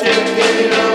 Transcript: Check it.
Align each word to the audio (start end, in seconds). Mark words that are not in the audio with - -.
Check 0.00 0.38
it. 0.38 0.89